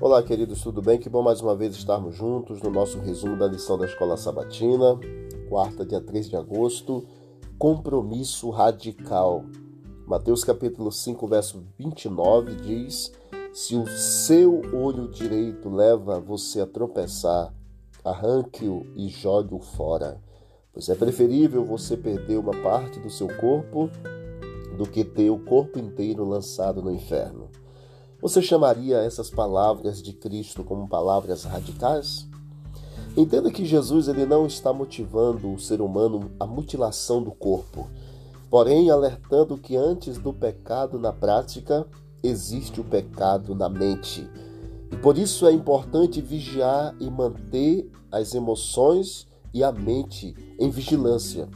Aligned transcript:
Olá, 0.00 0.20
queridos, 0.24 0.60
tudo 0.60 0.82
bem? 0.82 0.98
Que 0.98 1.08
bom 1.08 1.22
mais 1.22 1.40
uma 1.40 1.54
vez 1.54 1.76
estarmos 1.76 2.16
juntos 2.16 2.60
no 2.60 2.68
nosso 2.68 2.98
resumo 2.98 3.38
da 3.38 3.46
lição 3.46 3.78
da 3.78 3.86
Escola 3.86 4.16
Sabatina, 4.16 4.98
quarta, 5.48 5.86
dia 5.86 6.00
3 6.00 6.30
de 6.30 6.36
agosto. 6.36 7.06
Compromisso 7.56 8.50
radical. 8.50 9.44
Mateus 10.04 10.42
capítulo 10.42 10.90
5, 10.90 11.28
verso 11.28 11.64
29 11.78 12.56
diz: 12.56 13.12
Se 13.52 13.76
o 13.76 13.86
seu 13.86 14.62
olho 14.74 15.08
direito 15.08 15.70
leva 15.70 16.18
você 16.18 16.60
a 16.60 16.66
tropeçar, 16.66 17.54
arranque-o 18.04 18.84
e 18.96 19.08
jogue-o 19.08 19.60
fora. 19.60 20.20
Pois 20.72 20.88
é 20.88 20.96
preferível 20.96 21.64
você 21.64 21.96
perder 21.96 22.36
uma 22.36 22.62
parte 22.62 22.98
do 22.98 23.08
seu 23.08 23.28
corpo 23.36 23.88
do 24.76 24.86
que 24.90 25.04
ter 25.04 25.30
o 25.30 25.38
corpo 25.38 25.78
inteiro 25.78 26.24
lançado 26.24 26.82
no 26.82 26.90
inferno. 26.90 27.48
Você 28.24 28.40
chamaria 28.40 29.02
essas 29.02 29.28
palavras 29.28 30.02
de 30.02 30.14
Cristo 30.14 30.64
como 30.64 30.88
palavras 30.88 31.44
radicais? 31.44 32.26
Entenda 33.14 33.50
que 33.50 33.66
Jesus 33.66 34.08
ele 34.08 34.24
não 34.24 34.46
está 34.46 34.72
motivando 34.72 35.52
o 35.52 35.60
ser 35.60 35.82
humano 35.82 36.30
à 36.40 36.46
mutilação 36.46 37.22
do 37.22 37.32
corpo, 37.32 37.86
porém 38.48 38.90
alertando 38.90 39.58
que 39.58 39.76
antes 39.76 40.16
do 40.16 40.32
pecado 40.32 40.98
na 40.98 41.12
prática 41.12 41.86
existe 42.22 42.80
o 42.80 42.84
pecado 42.84 43.54
na 43.54 43.68
mente. 43.68 44.26
E 44.90 44.96
por 44.96 45.18
isso 45.18 45.46
é 45.46 45.52
importante 45.52 46.22
vigiar 46.22 46.96
e 46.98 47.10
manter 47.10 47.90
as 48.10 48.34
emoções 48.34 49.26
e 49.52 49.62
a 49.62 49.70
mente 49.70 50.34
em 50.58 50.70
vigilância. 50.70 51.46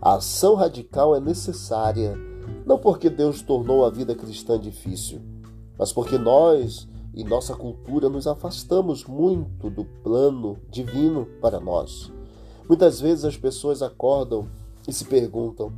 A 0.00 0.14
ação 0.14 0.54
radical 0.54 1.16
é 1.16 1.18
necessária 1.18 2.16
não 2.64 2.78
porque 2.78 3.10
Deus 3.10 3.42
tornou 3.42 3.84
a 3.84 3.90
vida 3.90 4.14
cristã 4.14 4.56
difícil, 4.56 5.33
mas 5.78 5.92
porque 5.92 6.18
nós 6.18 6.88
e 7.14 7.22
nossa 7.22 7.54
cultura 7.54 8.08
nos 8.08 8.26
afastamos 8.26 9.04
muito 9.04 9.70
do 9.70 9.84
plano 9.84 10.58
divino 10.70 11.26
para 11.40 11.60
nós. 11.60 12.12
Muitas 12.68 13.00
vezes 13.00 13.24
as 13.24 13.36
pessoas 13.36 13.82
acordam 13.82 14.48
e 14.86 14.92
se 14.92 15.04
perguntam: 15.04 15.72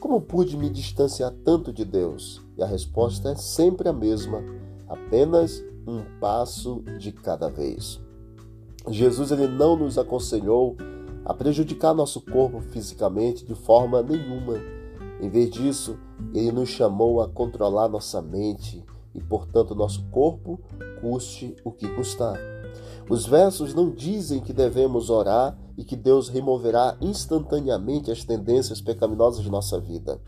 como 0.00 0.20
pude 0.20 0.56
me 0.56 0.70
distanciar 0.70 1.32
tanto 1.44 1.72
de 1.72 1.84
Deus? 1.84 2.40
E 2.56 2.62
a 2.62 2.66
resposta 2.66 3.30
é 3.30 3.36
sempre 3.36 3.88
a 3.88 3.92
mesma: 3.92 4.42
apenas 4.88 5.62
um 5.86 6.02
passo 6.20 6.82
de 6.98 7.12
cada 7.12 7.48
vez. 7.48 8.00
Jesus 8.88 9.30
ele 9.30 9.46
não 9.46 9.76
nos 9.76 9.98
aconselhou 9.98 10.76
a 11.24 11.34
prejudicar 11.34 11.92
nosso 11.92 12.20
corpo 12.20 12.60
fisicamente 12.60 13.44
de 13.44 13.54
forma 13.54 14.02
nenhuma 14.02 14.54
em 15.20 15.28
vez 15.28 15.50
disso, 15.50 15.98
ele 16.32 16.52
nos 16.52 16.68
chamou 16.68 17.20
a 17.20 17.28
controlar 17.28 17.88
nossa 17.88 18.22
mente 18.22 18.84
e, 19.18 19.22
portanto, 19.22 19.74
nosso 19.74 20.04
corpo, 20.10 20.60
custe 21.00 21.56
o 21.64 21.70
que 21.70 21.88
custar. 21.94 22.38
Os 23.10 23.26
versos 23.26 23.74
não 23.74 23.90
dizem 23.90 24.40
que 24.40 24.52
devemos 24.52 25.10
orar 25.10 25.58
e 25.76 25.84
que 25.84 25.96
Deus 25.96 26.28
removerá 26.28 26.96
instantaneamente 27.00 28.10
as 28.10 28.24
tendências 28.24 28.80
pecaminosas 28.80 29.42
de 29.42 29.50
nossa 29.50 29.80
vida. 29.80 30.20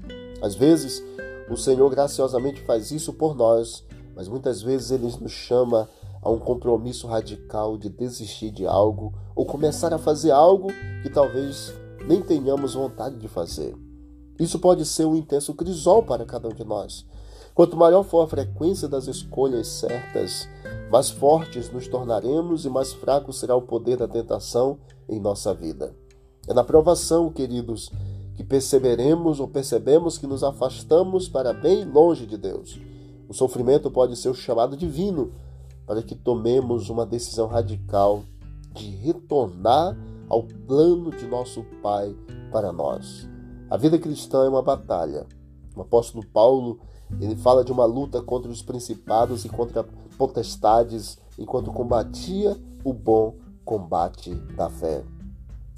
Às 0.43 0.55
vezes, 0.55 1.03
o 1.51 1.57
Senhor 1.57 1.89
graciosamente 1.91 2.63
faz 2.63 2.91
isso 2.91 3.13
por 3.13 3.37
nós, 3.37 3.85
mas 4.17 4.29
muitas 4.29 4.63
vezes 4.63 4.91
ele 4.91 5.13
nos 5.21 5.33
chama 5.33 5.89
a 6.23 6.31
um 6.31 6.39
compromisso 6.39 7.07
radical 7.07 7.79
de 7.79 7.89
desistir 7.89 8.51
de 8.51 8.67
algo 8.67 9.13
ou 9.35 9.47
começar 9.47 9.93
a 9.93 9.99
fazer 9.99 10.31
algo 10.31 10.69
que 11.03 11.11
talvez 11.11 11.73
nem 12.07 12.21
tenhamos 12.21 12.75
vontade 12.75 13.17
de 13.17 13.29
fazer. 13.29 13.75
Isso 14.39 14.59
pode 14.59 14.87
ser 14.87 15.05
um 15.05 15.17
intenso 15.17 15.53
crisol 15.55 16.03
para 16.03 16.25
cada 16.25 16.49
um 16.49 16.53
de 16.55 16.65
nós. 16.65 17.07
Quanto 17.55 17.77
maior 17.77 18.05
for 18.05 18.25
a 18.25 18.29
frequência 18.29 18.89
das 18.89 19.07
escolhas 19.07 19.67
certas, 19.67 20.49
mais 20.91 21.11
fortes 21.11 21.71
nos 21.71 21.87
tornaremos 21.89 22.65
e 22.65 22.71
mais 22.71 22.93
fraco 22.93 23.33
será 23.33 23.55
o 23.55 23.63
poder 23.63 23.97
da 23.97 24.09
tentação 24.09 24.79
em 25.09 25.21
nossa 25.21 25.55
vida. 25.55 25.95
É 26.49 26.55
na 26.55 26.65
provação, 26.65 27.31
queridos, 27.31 27.91
que 28.35 28.43
perceberemos 28.43 29.39
ou 29.39 29.49
percebemos 29.49 30.17
que 30.17 30.27
nos 30.27 30.43
afastamos 30.43 31.29
para 31.29 31.53
bem 31.53 31.85
longe 31.85 32.27
de 32.27 32.39
Deus. 32.39 32.81
O 33.29 33.35
sofrimento 33.35 33.91
pode 33.91 34.17
ser 34.17 34.29
o 34.29 34.35
chamado 34.35 34.77
divino 34.77 35.33
para 35.87 36.03
que 36.03 36.15
tomemos 36.15 36.89
uma 36.89 37.05
decisão 37.05 37.47
radical 37.47 38.23
de 38.73 38.91
retornar 38.91 39.97
ao 40.29 40.45
plano 40.45 41.11
de 41.11 41.27
nosso 41.27 41.65
Pai 41.83 42.15
para 42.51 42.73
nós. 42.73 43.29
A 43.69 43.77
vida 43.77 43.99
cristã 43.99 44.45
é 44.45 44.49
uma 44.49 44.63
batalha. 44.63 45.27
O 45.81 45.83
apóstolo 45.83 46.25
Paulo 46.27 46.79
ele 47.19 47.35
fala 47.35 47.65
de 47.65 47.73
uma 47.73 47.87
luta 47.87 48.23
contra 48.23 48.51
os 48.51 48.61
principados 48.61 49.47
e 49.47 49.49
contra 49.49 49.83
potestades, 50.19 51.19
enquanto 51.39 51.73
combatia 51.73 52.55
o 52.85 52.93
bom 52.93 53.35
combate 53.65 54.35
da 54.55 54.69
fé. 54.69 55.03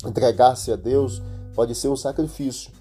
Entregar-se 0.04 0.72
a 0.72 0.76
Deus 0.76 1.22
pode 1.54 1.74
ser 1.76 1.88
um 1.88 1.96
sacrifício, 1.96 2.72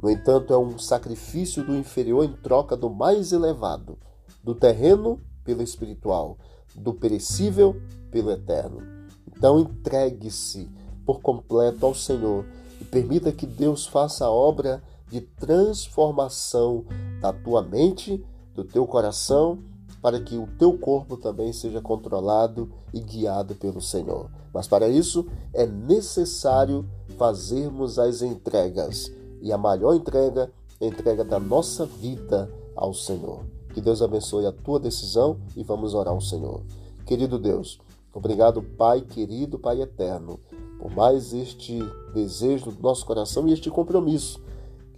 no 0.00 0.08
entanto, 0.08 0.52
é 0.52 0.56
um 0.56 0.78
sacrifício 0.78 1.64
do 1.64 1.74
inferior 1.74 2.24
em 2.24 2.32
troca 2.32 2.76
do 2.76 2.88
mais 2.88 3.32
elevado, 3.32 3.98
do 4.44 4.54
terreno 4.54 5.20
pelo 5.42 5.60
espiritual, 5.60 6.38
do 6.76 6.94
perecível 6.94 7.74
pelo 8.08 8.30
eterno. 8.30 8.80
Então, 9.26 9.58
entregue-se 9.58 10.70
por 11.04 11.20
completo 11.20 11.84
ao 11.84 11.94
Senhor 11.96 12.46
e 12.80 12.84
permita 12.84 13.32
que 13.32 13.44
Deus 13.44 13.88
faça 13.88 14.26
a 14.26 14.30
obra 14.30 14.80
de 15.10 15.20
transformação 15.20 16.84
da 17.20 17.32
tua 17.32 17.62
mente, 17.62 18.24
do 18.54 18.64
teu 18.64 18.86
coração, 18.86 19.58
para 20.00 20.20
que 20.20 20.36
o 20.36 20.46
teu 20.58 20.78
corpo 20.78 21.16
também 21.16 21.52
seja 21.52 21.80
controlado 21.80 22.70
e 22.92 23.00
guiado 23.00 23.54
pelo 23.54 23.80
Senhor. 23.80 24.30
Mas 24.52 24.68
para 24.68 24.88
isso 24.88 25.26
é 25.52 25.66
necessário 25.66 26.88
fazermos 27.16 27.98
as 27.98 28.22
entregas. 28.22 29.12
E 29.40 29.52
a 29.52 29.58
maior 29.58 29.94
entrega 29.94 30.50
é 30.80 30.86
a 30.86 30.88
entrega 30.88 31.24
da 31.24 31.40
nossa 31.40 31.84
vida 31.84 32.50
ao 32.76 32.94
Senhor. 32.94 33.40
Que 33.74 33.80
Deus 33.80 34.00
abençoe 34.00 34.46
a 34.46 34.52
tua 34.52 34.78
decisão 34.78 35.38
e 35.56 35.62
vamos 35.62 35.94
orar 35.94 36.14
ao 36.14 36.20
Senhor. 36.20 36.62
Querido 37.04 37.38
Deus, 37.38 37.80
obrigado, 38.12 38.62
Pai 38.62 39.00
querido, 39.00 39.58
Pai 39.58 39.80
eterno 39.80 40.38
por 40.78 40.94
mais 40.94 41.32
este 41.34 41.78
desejo 42.14 42.70
do 42.70 42.80
nosso 42.80 43.04
coração 43.04 43.48
e 43.48 43.52
este 43.52 43.68
compromisso 43.68 44.40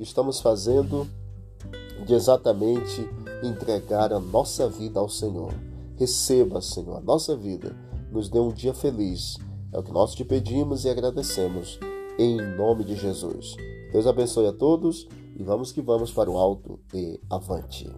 estamos 0.03 0.41
fazendo 0.41 1.07
de 2.07 2.15
exatamente 2.15 3.07
entregar 3.43 4.13
a 4.13 4.19
nossa 4.19 4.69
vida 4.69 4.99
ao 4.99 5.09
Senhor. 5.09 5.53
Receba, 5.97 6.61
Senhor, 6.61 6.97
a 6.97 7.01
nossa 7.01 7.37
vida, 7.37 7.77
nos 8.11 8.29
dê 8.29 8.39
um 8.39 8.53
dia 8.53 8.73
feliz. 8.73 9.37
É 9.73 9.79
o 9.79 9.83
que 9.83 9.93
nós 9.93 10.15
te 10.15 10.25
pedimos 10.25 10.85
e 10.85 10.89
agradecemos, 10.89 11.79
em 12.19 12.37
nome 12.57 12.85
de 12.85 12.97
Jesus. 12.97 13.55
Deus 13.93 14.07
abençoe 14.07 14.47
a 14.47 14.53
todos 14.53 15.07
e 15.37 15.43
vamos 15.43 15.73
que 15.73 15.83
vamos 15.83 16.11
para 16.11 16.31
o 16.31 16.39
alto 16.39 16.81
e 16.93 17.21
avante. 17.29 17.91